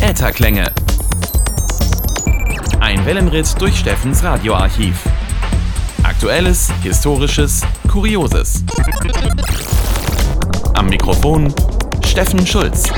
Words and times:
Ätherklänge. 0.00 0.64
Ein 2.80 3.06
Wellenritt 3.06 3.54
durch 3.60 3.78
Steffens 3.78 4.24
Radioarchiv. 4.24 5.00
Aktuelles, 6.02 6.72
Historisches, 6.82 7.62
Kurioses. 7.86 8.64
Am 10.74 10.88
Mikrofon 10.88 11.54
Steffen 12.04 12.44
Schulz. 12.44 12.90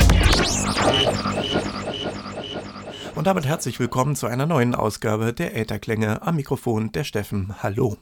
Und 3.17 3.27
damit 3.27 3.45
herzlich 3.45 3.79
willkommen 3.79 4.17
zu 4.17 4.27
einer 4.27 4.47
neuen 4.47 4.75
Ausgabe 4.75 5.35
der 5.35 5.55
Ätherklänge 5.59 6.23
am 6.23 6.37
Mikrofon 6.37 6.91
der 6.93 7.05
Steffen. 7.05 7.55
Hallo. 7.63 7.99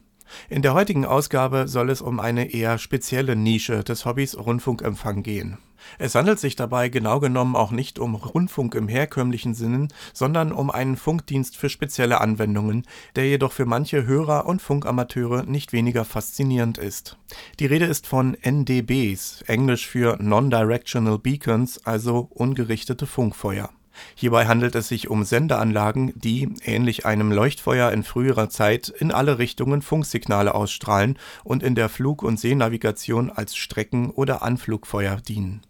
In 0.48 0.62
der 0.62 0.74
heutigen 0.74 1.04
Ausgabe 1.04 1.68
soll 1.68 1.90
es 1.90 2.00
um 2.00 2.20
eine 2.20 2.52
eher 2.52 2.78
spezielle 2.78 3.36
Nische 3.36 3.84
des 3.84 4.04
Hobbys 4.04 4.36
Rundfunkempfang 4.36 5.22
gehen. 5.22 5.58
Es 5.98 6.14
handelt 6.14 6.38
sich 6.38 6.56
dabei 6.56 6.88
genau 6.88 7.20
genommen 7.20 7.56
auch 7.56 7.70
nicht 7.70 7.98
um 7.98 8.14
Rundfunk 8.14 8.74
im 8.74 8.88
herkömmlichen 8.88 9.54
Sinnen, 9.54 9.88
sondern 10.12 10.52
um 10.52 10.70
einen 10.70 10.96
Funkdienst 10.96 11.56
für 11.56 11.68
spezielle 11.68 12.20
Anwendungen, 12.20 12.84
der 13.16 13.28
jedoch 13.28 13.52
für 13.52 13.66
manche 13.66 14.06
Hörer 14.06 14.46
und 14.46 14.62
Funkamateure 14.62 15.44
nicht 15.44 15.72
weniger 15.72 16.04
faszinierend 16.04 16.78
ist. 16.78 17.16
Die 17.60 17.66
Rede 17.66 17.86
ist 17.86 18.06
von 18.06 18.34
NDBs, 18.34 19.42
englisch 19.46 19.86
für 19.86 20.16
Non-Directional 20.20 21.18
Beacons, 21.18 21.84
also 21.84 22.28
ungerichtete 22.30 23.06
Funkfeuer. 23.06 23.70
Hierbei 24.14 24.46
handelt 24.46 24.74
es 24.74 24.88
sich 24.88 25.08
um 25.08 25.24
Sendeanlagen, 25.24 26.12
die, 26.14 26.48
ähnlich 26.64 27.06
einem 27.06 27.32
Leuchtfeuer 27.32 27.92
in 27.92 28.02
früherer 28.02 28.48
Zeit, 28.48 28.88
in 28.88 29.12
alle 29.12 29.38
Richtungen 29.38 29.82
Funksignale 29.82 30.54
ausstrahlen 30.54 31.18
und 31.44 31.62
in 31.62 31.74
der 31.74 31.88
Flug 31.88 32.22
und 32.22 32.38
Seenavigation 32.38 33.30
als 33.30 33.56
Strecken 33.56 34.10
oder 34.10 34.42
Anflugfeuer 34.42 35.16
dienen. 35.16 35.62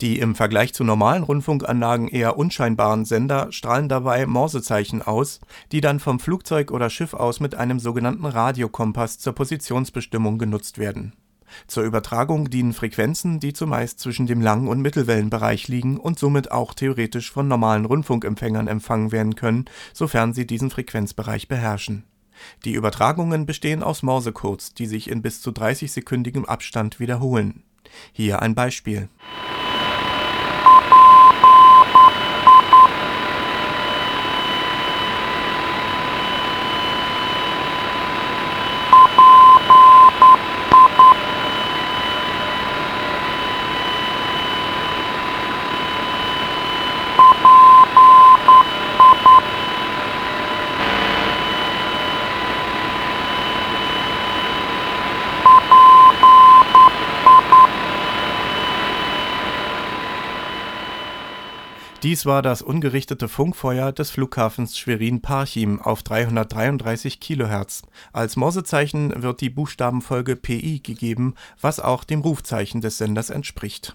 Die 0.00 0.18
im 0.18 0.34
Vergleich 0.34 0.74
zu 0.74 0.84
normalen 0.84 1.22
Rundfunkanlagen 1.22 2.08
eher 2.08 2.36
unscheinbaren 2.36 3.04
Sender 3.04 3.50
strahlen 3.52 3.88
dabei 3.88 4.26
Morsezeichen 4.26 5.02
aus, 5.02 5.40
die 5.72 5.80
dann 5.80 6.00
vom 6.00 6.20
Flugzeug 6.20 6.70
oder 6.70 6.90
Schiff 6.90 7.14
aus 7.14 7.40
mit 7.40 7.54
einem 7.54 7.78
sogenannten 7.78 8.26
Radiokompass 8.26 9.18
zur 9.18 9.34
Positionsbestimmung 9.34 10.38
genutzt 10.38 10.78
werden 10.78 11.14
zur 11.66 11.84
Übertragung 11.84 12.50
dienen 12.50 12.72
Frequenzen, 12.72 13.40
die 13.40 13.52
zumeist 13.52 14.00
zwischen 14.00 14.26
dem 14.26 14.40
Lang 14.40 14.68
und 14.68 14.80
Mittelwellenbereich 14.80 15.68
liegen 15.68 15.98
und 15.98 16.18
somit 16.18 16.50
auch 16.52 16.74
theoretisch 16.74 17.30
von 17.30 17.48
normalen 17.48 17.84
Rundfunkempfängern 17.84 18.68
empfangen 18.68 19.12
werden 19.12 19.34
können, 19.34 19.64
sofern 19.92 20.32
sie 20.32 20.46
diesen 20.46 20.70
Frequenzbereich 20.70 21.48
beherrschen. 21.48 22.04
Die 22.64 22.72
Übertragungen 22.72 23.46
bestehen 23.46 23.82
aus 23.82 24.02
Morsecodes, 24.02 24.74
die 24.74 24.86
sich 24.86 25.10
in 25.10 25.22
bis 25.22 25.40
zu 25.40 25.50
30-sekündigem 25.50 26.44
Abstand 26.44 26.98
wiederholen. 27.00 27.62
Hier 28.12 28.42
ein 28.42 28.54
Beispiel 28.54 29.08
Dies 62.02 62.26
war 62.26 62.42
das 62.42 62.62
ungerichtete 62.62 63.28
Funkfeuer 63.28 63.92
des 63.92 64.10
Flughafens 64.10 64.76
Schwerin-Parchim 64.76 65.80
auf 65.80 66.02
333 66.02 67.20
kHz. 67.20 67.82
Als 68.12 68.34
Morsezeichen 68.34 69.22
wird 69.22 69.40
die 69.40 69.50
Buchstabenfolge 69.50 70.34
PI 70.34 70.80
gegeben, 70.80 71.34
was 71.60 71.78
auch 71.78 72.02
dem 72.02 72.22
Rufzeichen 72.22 72.80
des 72.80 72.98
Senders 72.98 73.30
entspricht. 73.30 73.94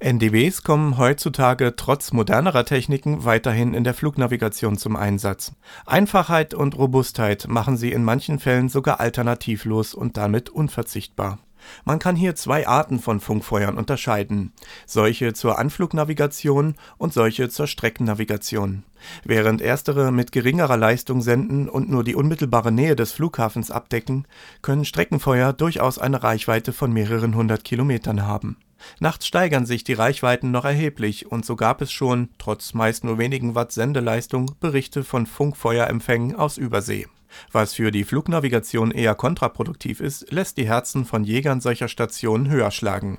NDWs 0.00 0.64
kommen 0.64 0.98
heutzutage 0.98 1.76
trotz 1.76 2.12
modernerer 2.12 2.64
Techniken 2.64 3.24
weiterhin 3.24 3.72
in 3.72 3.84
der 3.84 3.94
Flugnavigation 3.94 4.76
zum 4.76 4.96
Einsatz. 4.96 5.52
Einfachheit 5.86 6.54
und 6.54 6.76
Robustheit 6.76 7.46
machen 7.46 7.76
sie 7.76 7.92
in 7.92 8.02
manchen 8.02 8.40
Fällen 8.40 8.68
sogar 8.68 8.98
alternativlos 8.98 9.94
und 9.94 10.16
damit 10.16 10.50
unverzichtbar 10.50 11.38
man 11.84 11.98
kann 11.98 12.16
hier 12.16 12.34
zwei 12.34 12.66
Arten 12.66 12.98
von 12.98 13.20
Funkfeuern 13.20 13.76
unterscheiden, 13.76 14.52
solche 14.86 15.32
zur 15.32 15.58
Anflugnavigation 15.58 16.74
und 16.98 17.12
solche 17.12 17.48
zur 17.48 17.66
Streckennavigation. 17.66 18.84
Während 19.24 19.60
erstere 19.60 20.12
mit 20.12 20.32
geringerer 20.32 20.76
Leistung 20.76 21.22
senden 21.22 21.68
und 21.68 21.88
nur 21.88 22.04
die 22.04 22.14
unmittelbare 22.14 22.72
Nähe 22.72 22.96
des 22.96 23.12
Flughafens 23.12 23.70
abdecken, 23.70 24.26
können 24.62 24.84
Streckenfeuer 24.84 25.52
durchaus 25.52 25.98
eine 25.98 26.22
Reichweite 26.22 26.72
von 26.72 26.92
mehreren 26.92 27.34
hundert 27.34 27.64
Kilometern 27.64 28.26
haben. 28.26 28.56
Nachts 29.00 29.26
steigern 29.26 29.66
sich 29.66 29.84
die 29.84 29.94
Reichweiten 29.94 30.50
noch 30.50 30.64
erheblich 30.64 31.30
und 31.30 31.44
so 31.44 31.56
gab 31.56 31.82
es 31.82 31.90
schon, 31.90 32.28
trotz 32.38 32.74
meist 32.74 33.04
nur 33.04 33.18
wenigen 33.18 33.54
Watt 33.54 33.72
Sendeleistung, 33.72 34.52
Berichte 34.60 35.02
von 35.02 35.26
Funkfeuerempfängen 35.26 36.36
aus 36.36 36.58
Übersee 36.58 37.06
was 37.52 37.74
für 37.74 37.90
die 37.90 38.04
Flugnavigation 38.04 38.90
eher 38.90 39.14
kontraproduktiv 39.14 40.00
ist, 40.00 40.30
lässt 40.32 40.56
die 40.56 40.68
Herzen 40.68 41.04
von 41.04 41.24
Jägern 41.24 41.60
solcher 41.60 41.88
Stationen 41.88 42.50
höher 42.50 42.70
schlagen. 42.70 43.18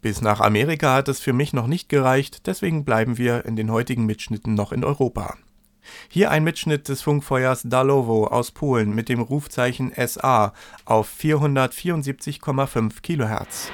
Bis 0.00 0.20
nach 0.20 0.40
Amerika 0.40 0.94
hat 0.94 1.08
es 1.08 1.20
für 1.20 1.32
mich 1.32 1.52
noch 1.52 1.66
nicht 1.66 1.88
gereicht, 1.88 2.46
deswegen 2.46 2.84
bleiben 2.84 3.16
wir 3.16 3.46
in 3.46 3.56
den 3.56 3.70
heutigen 3.70 4.04
Mitschnitten 4.04 4.54
noch 4.54 4.72
in 4.72 4.84
Europa. 4.84 5.36
Hier 6.08 6.30
ein 6.30 6.44
Mitschnitt 6.44 6.88
des 6.88 7.02
Funkfeuers 7.02 7.62
Dalowo 7.64 8.26
aus 8.26 8.50
Polen 8.50 8.94
mit 8.94 9.08
dem 9.08 9.20
Rufzeichen 9.20 9.92
SA 9.96 10.52
auf 10.84 11.10
474,5 11.20 13.02
kHz. 13.02 13.70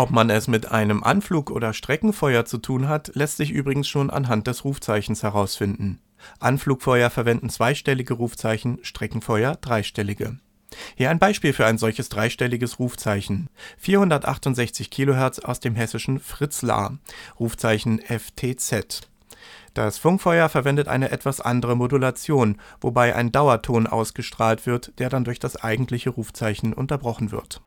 Ob 0.00 0.10
man 0.10 0.30
es 0.30 0.48
mit 0.48 0.72
einem 0.72 1.04
Anflug 1.04 1.50
oder 1.50 1.74
Streckenfeuer 1.74 2.46
zu 2.46 2.56
tun 2.56 2.88
hat, 2.88 3.10
lässt 3.14 3.36
sich 3.36 3.50
übrigens 3.50 3.86
schon 3.86 4.08
anhand 4.08 4.46
des 4.46 4.64
Rufzeichens 4.64 5.22
herausfinden. 5.22 6.00
Anflugfeuer 6.38 7.10
verwenden 7.10 7.50
zweistellige 7.50 8.14
Rufzeichen, 8.14 8.78
Streckenfeuer 8.80 9.56
dreistellige. 9.56 10.38
Hier 10.94 11.10
ein 11.10 11.18
Beispiel 11.18 11.52
für 11.52 11.66
ein 11.66 11.76
solches 11.76 12.08
dreistelliges 12.08 12.78
Rufzeichen. 12.78 13.48
468 13.76 14.90
kHz 14.90 15.40
aus 15.40 15.60
dem 15.60 15.74
hessischen 15.74 16.18
Fritzlar, 16.18 16.96
Rufzeichen 17.38 18.00
FTZ. 18.00 19.02
Das 19.74 19.98
Funkfeuer 19.98 20.48
verwendet 20.48 20.88
eine 20.88 21.10
etwas 21.10 21.42
andere 21.42 21.76
Modulation, 21.76 22.56
wobei 22.80 23.14
ein 23.14 23.32
Dauerton 23.32 23.86
ausgestrahlt 23.86 24.64
wird, 24.64 24.98
der 24.98 25.10
dann 25.10 25.24
durch 25.24 25.40
das 25.40 25.62
eigentliche 25.62 26.08
Rufzeichen 26.08 26.72
unterbrochen 26.72 27.32
wird 27.32 27.60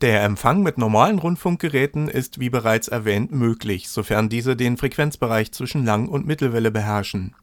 Der 0.00 0.22
Empfang 0.22 0.62
mit 0.62 0.78
normalen 0.78 1.18
Rundfunkgeräten 1.18 2.06
ist 2.06 2.38
wie 2.38 2.50
bereits 2.50 2.86
erwähnt 2.86 3.32
möglich, 3.32 3.88
sofern 3.88 4.28
diese 4.28 4.54
den 4.54 4.76
Frequenzbereich 4.76 5.50
zwischen 5.50 5.84
Lang 5.84 6.06
und 6.06 6.24
Mittelwelle 6.24 6.70
beherrschen. 6.70 7.34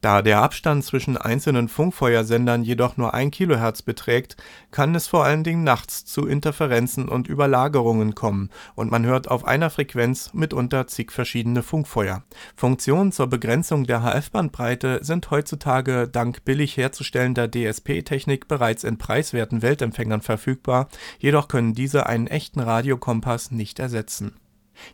Da 0.00 0.22
der 0.22 0.40
Abstand 0.40 0.84
zwischen 0.84 1.16
einzelnen 1.16 1.68
Funkfeuersendern 1.68 2.62
jedoch 2.62 2.96
nur 2.96 3.14
1 3.14 3.36
kHz 3.36 3.82
beträgt, 3.82 4.36
kann 4.70 4.94
es 4.94 5.06
vor 5.06 5.24
allen 5.24 5.44
Dingen 5.44 5.64
nachts 5.64 6.04
zu 6.04 6.26
Interferenzen 6.26 7.08
und 7.08 7.28
Überlagerungen 7.28 8.14
kommen 8.14 8.50
und 8.74 8.90
man 8.90 9.04
hört 9.04 9.30
auf 9.30 9.46
einer 9.46 9.70
Frequenz 9.70 10.32
mitunter 10.32 10.86
zig 10.86 11.12
verschiedene 11.12 11.62
Funkfeuer. 11.62 12.22
Funktionen 12.56 13.12
zur 13.12 13.26
Begrenzung 13.26 13.84
der 13.84 14.02
HF-Bandbreite 14.02 15.00
sind 15.02 15.30
heutzutage 15.30 16.08
dank 16.08 16.44
billig 16.44 16.76
herzustellender 16.76 17.50
DSP-Technik 17.50 18.48
bereits 18.48 18.84
in 18.84 18.98
preiswerten 18.98 19.62
Weltempfängern 19.62 20.22
verfügbar, 20.22 20.88
jedoch 21.18 21.48
können 21.48 21.74
diese 21.74 22.06
einen 22.06 22.26
echten 22.26 22.60
Radiokompass 22.60 23.50
nicht 23.50 23.78
ersetzen. 23.78 24.36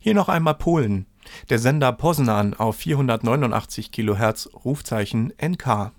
Hier 0.01 0.15
noch 0.15 0.29
einmal 0.29 0.55
Polen 0.55 1.07
der 1.51 1.59
Sender 1.59 1.93
Poznan 1.93 2.55
auf 2.55 2.77
489 2.77 3.93
kHz 3.93 4.49
Rufzeichen 4.65 5.33
NK 5.41 5.93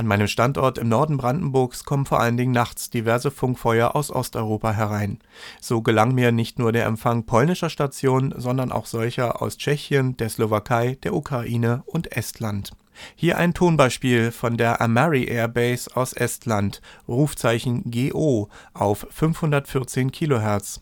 An 0.00 0.06
meinem 0.06 0.28
Standort 0.28 0.78
im 0.78 0.88
Norden 0.88 1.18
Brandenburgs 1.18 1.84
kommen 1.84 2.06
vor 2.06 2.20
allen 2.20 2.38
Dingen 2.38 2.52
nachts 2.52 2.88
diverse 2.88 3.30
Funkfeuer 3.30 3.94
aus 3.94 4.10
Osteuropa 4.10 4.72
herein. 4.72 5.18
So 5.60 5.82
gelang 5.82 6.14
mir 6.14 6.32
nicht 6.32 6.58
nur 6.58 6.72
der 6.72 6.86
Empfang 6.86 7.24
polnischer 7.24 7.68
Stationen, 7.68 8.32
sondern 8.34 8.72
auch 8.72 8.86
solcher 8.86 9.42
aus 9.42 9.58
Tschechien, 9.58 10.16
der 10.16 10.30
Slowakei, 10.30 10.96
der 11.02 11.12
Ukraine 11.12 11.82
und 11.84 12.16
Estland. 12.16 12.72
Hier 13.14 13.36
ein 13.36 13.52
Tonbeispiel 13.52 14.30
von 14.30 14.56
der 14.56 14.80
Amari 14.80 15.24
Airbase 15.24 15.94
aus 15.94 16.14
Estland, 16.14 16.80
Rufzeichen 17.06 17.90
GO 17.90 18.48
auf 18.72 19.06
514 19.10 20.12
kHz. 20.12 20.80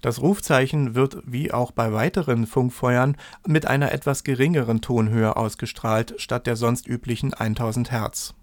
Das 0.00 0.20
Rufzeichen 0.20 0.94
wird 0.94 1.18
wie 1.24 1.52
auch 1.52 1.70
bei 1.70 1.92
weiteren 1.92 2.46
Funkfeuern 2.46 3.16
mit 3.46 3.66
einer 3.66 3.92
etwas 3.92 4.24
geringeren 4.24 4.80
Tonhöhe 4.80 5.36
ausgestrahlt 5.36 6.14
statt 6.18 6.46
der 6.46 6.56
sonst 6.56 6.86
üblichen 6.86 7.34
1000 7.34 7.92
Hz. 7.92 8.34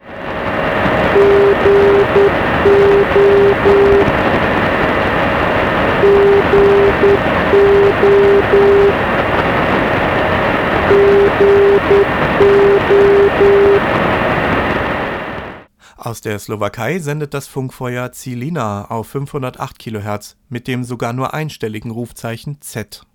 Aus 16.08 16.22
der 16.22 16.40
Slowakei 16.40 17.00
sendet 17.00 17.34
das 17.34 17.48
Funkfeuer 17.48 18.14
Zilina 18.14 18.86
auf 18.86 19.10
508 19.10 19.78
kHz 19.78 20.38
mit 20.48 20.70
dem 20.70 20.86
sogar 20.86 21.12
nur 21.12 21.34
einstelligen 21.34 21.92
Rufzeichen 21.92 22.62
Z 22.62 23.06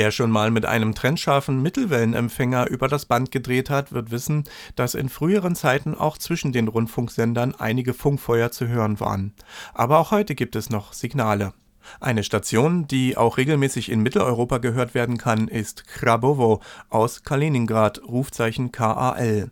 Wer 0.00 0.12
schon 0.12 0.30
mal 0.30 0.50
mit 0.50 0.64
einem 0.64 0.94
trennscharfen 0.94 1.60
Mittelwellenempfänger 1.60 2.70
über 2.70 2.88
das 2.88 3.04
Band 3.04 3.30
gedreht 3.30 3.68
hat, 3.68 3.92
wird 3.92 4.10
wissen, 4.10 4.44
dass 4.74 4.94
in 4.94 5.10
früheren 5.10 5.54
Zeiten 5.54 5.94
auch 5.94 6.16
zwischen 6.16 6.52
den 6.52 6.68
Rundfunksendern 6.68 7.54
einige 7.54 7.92
Funkfeuer 7.92 8.50
zu 8.50 8.66
hören 8.66 8.98
waren. 8.98 9.34
Aber 9.74 9.98
auch 9.98 10.10
heute 10.10 10.34
gibt 10.34 10.56
es 10.56 10.70
noch 10.70 10.94
Signale. 10.94 11.52
Eine 12.00 12.24
Station, 12.24 12.88
die 12.88 13.18
auch 13.18 13.36
regelmäßig 13.36 13.90
in 13.90 14.00
Mitteleuropa 14.00 14.56
gehört 14.56 14.94
werden 14.94 15.18
kann, 15.18 15.48
ist 15.48 15.86
Krabowo 15.86 16.60
aus 16.88 17.22
Kaliningrad, 17.22 18.00
Rufzeichen 18.02 18.72
KAL. 18.72 19.50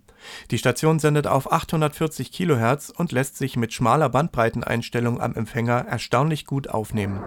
Die 0.51 0.59
Station 0.59 0.99
sendet 0.99 1.27
auf 1.27 1.53
840 1.53 2.33
kHz 2.33 2.89
und 2.89 3.13
lässt 3.13 3.37
sich 3.37 3.59
mit 3.59 3.75
schmaler 3.75 4.09
Bandbreiteneinstellung 4.09 5.21
am 5.21 5.35
Empfänger 5.35 5.85
erstaunlich 5.87 6.47
gut 6.47 6.71
aufnehmen. 6.71 7.23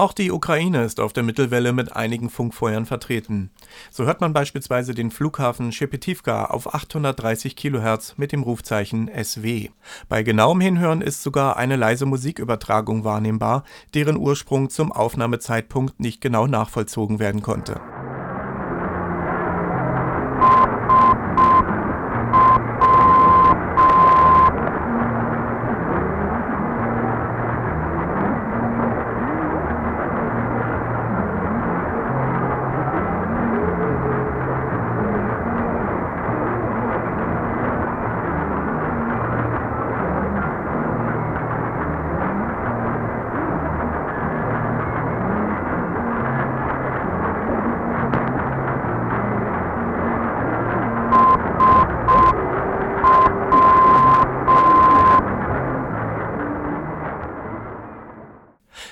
Auch 0.00 0.14
die 0.14 0.32
Ukraine 0.32 0.82
ist 0.84 0.98
auf 0.98 1.12
der 1.12 1.22
Mittelwelle 1.22 1.74
mit 1.74 1.94
einigen 1.94 2.30
Funkfeuern 2.30 2.86
vertreten. 2.86 3.50
So 3.90 4.06
hört 4.06 4.22
man 4.22 4.32
beispielsweise 4.32 4.94
den 4.94 5.10
Flughafen 5.10 5.72
Schepetivka 5.72 6.46
auf 6.46 6.74
830 6.74 7.54
kHz 7.54 8.14
mit 8.16 8.32
dem 8.32 8.42
Rufzeichen 8.42 9.10
SW. 9.22 9.68
Bei 10.08 10.22
genauem 10.22 10.62
Hinhören 10.62 11.02
ist 11.02 11.22
sogar 11.22 11.58
eine 11.58 11.76
leise 11.76 12.06
Musikübertragung 12.06 13.04
wahrnehmbar, 13.04 13.64
deren 13.92 14.16
Ursprung 14.16 14.70
zum 14.70 14.90
Aufnahmezeitpunkt 14.90 16.00
nicht 16.00 16.22
genau 16.22 16.46
nachvollzogen 16.46 17.18
werden 17.18 17.42
konnte. 17.42 17.78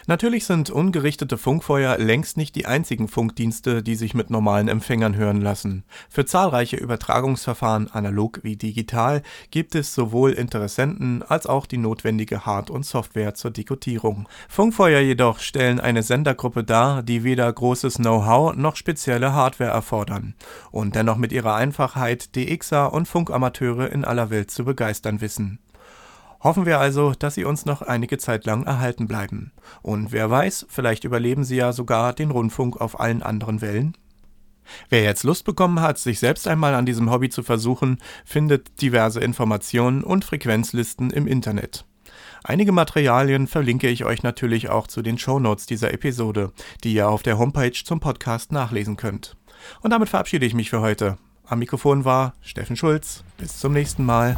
Natürlich 0.09 0.47
sind 0.47 0.71
ungerichtete 0.71 1.37
Funkfeuer 1.37 1.99
längst 1.99 2.39
nicht 2.39 2.57
die 2.57 2.65
einzigen 2.65 3.09
Funkdienste, 3.09 3.83
die 3.83 3.95
sich 3.95 4.15
mit 4.15 4.31
normalen 4.31 4.67
Empfängern 4.67 5.17
hören 5.17 5.43
lassen. 5.43 5.85
Für 6.09 6.25
zahlreiche 6.25 6.79
Übertragungsverfahren, 6.79 7.91
analog 7.93 8.41
wie 8.43 8.57
digital, 8.57 9.23
gibt 9.51 9.75
es 9.75 9.95
sowohl 9.95 10.33
Interessenten 10.33 11.23
als 11.23 11.47
auch 11.47 11.67
die 11.67 11.77
notwendige 11.77 12.47
Hard- 12.47 12.71
und 12.71 12.87
Software 12.87 13.35
zur 13.35 13.51
Dekodierung. 13.51 14.31
Funkfeuer 14.49 15.01
jedoch 15.01 15.41
stellen 15.41 15.79
eine 15.79 16.03
Sendergruppe 16.03 16.65
dar, 16.65 17.03
die 17.03 17.23
weder 17.23 17.53
großes 17.53 17.97
Know-how 17.97 18.57
noch 18.57 18.77
spezielle 18.77 19.35
Hardware 19.35 19.73
erfordern 19.73 20.33
und 20.71 20.95
dennoch 20.95 21.19
mit 21.19 21.33
ihrer 21.33 21.55
Einfachheit 21.55 22.35
DXer 22.35 22.95
und 22.95 23.09
Funkamateure 23.09 23.93
in 23.93 24.07
aller 24.07 24.31
Welt 24.31 24.51
zu 24.51 24.65
begeistern 24.65 25.21
wissen. 25.21 25.59
Hoffen 26.41 26.67
wir 26.67 26.79
also, 26.79 27.15
dass 27.19 27.35
sie 27.35 27.45
uns 27.45 27.67
noch 27.67 27.83
einige 27.83 28.19
Zeit 28.19 28.45
lang 28.47 28.65
erhalten 28.65 29.09
bleiben. 29.09 29.53
Und 29.83 30.13
wer 30.13 30.31
weiß, 30.31 30.67
vielleicht 30.69 31.05
überleben 31.05 31.45
sie 31.45 31.57
ja 31.57 31.73
sogar 31.73 32.13
den 32.13 32.31
Rundfunk 32.31 32.81
auf 32.81 33.01
allen 33.01 33.23
anderen 33.23 33.61
Wellen. 33.61 33.97
Wer 34.89 35.03
jetzt 35.03 35.25
Lust 35.25 35.45
bekommen 35.45 35.81
hat, 35.81 35.99
sich 35.99 36.19
selbst 36.19 36.47
einmal 36.47 36.75
an 36.75 36.87
diesem 36.87 37.11
Hobby 37.11 37.29
zu 37.29 37.43
versuchen, 37.43 37.99
findet 38.25 38.81
diverse 38.83 39.21
Informationen 39.21 40.05
und 40.05 40.25
Frequenzlisten 40.25 41.11
im 41.11 41.27
Internet. 41.27 41.85
Einige 42.45 42.73
Materialien 42.73 43.47
verlinke 43.47 43.89
ich 43.89 44.05
euch 44.05 44.23
natürlich 44.23 44.69
auch 44.69 44.87
zu 44.87 45.03
den 45.03 45.19
Shownotes 45.19 45.67
dieser 45.67 45.93
Episode, 45.93 46.53
die 46.85 46.95
ihr 46.95 47.09
auf 47.09 47.23
der 47.23 47.39
Homepage 47.39 47.73
zum 47.73 47.99
Podcast 47.99 48.53
nachlesen 48.53 48.97
könnt. 48.97 49.37
Und 49.81 49.91
damit 49.91 50.09
verabschiede 50.09 50.47
ich 50.47 50.55
mich 50.55 50.71
für 50.71 50.81
heute. 50.81 51.19
Am 51.47 51.59
Mikrofon 51.59 52.05
war 52.05 52.35
Steffen 52.41 52.77
Schulz. 52.77 53.25
Bis 53.39 53.59
zum 53.59 53.73
nächsten 53.73 54.05
Mal. 54.05 54.37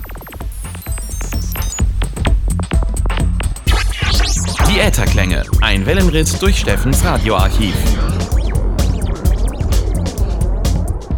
Die 4.72 4.78
Ätherklänge, 4.78 5.42
ein 5.62 5.84
Wellenritt 5.84 6.40
durch 6.40 6.60
Steffens 6.60 7.04
Radioarchiv. 7.04 7.74